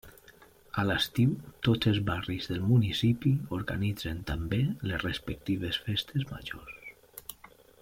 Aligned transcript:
A 0.83 0.85
l'estiu 0.85 1.33
tots 1.67 1.89
els 1.91 1.99
barris 2.07 2.49
del 2.53 2.63
municipi 2.71 3.35
organitzen 3.59 4.25
també 4.33 4.61
les 4.93 5.05
respectives 5.07 5.81
festes 5.91 6.27
majors. 6.33 7.55